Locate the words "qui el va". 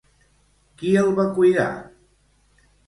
0.79-1.27